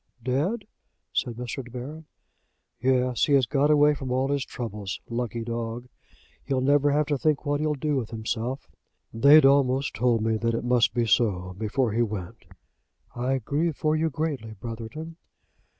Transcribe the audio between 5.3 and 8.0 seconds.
dog! He'll never have to think what he'll do